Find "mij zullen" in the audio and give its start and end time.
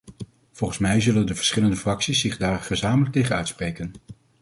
0.79-1.25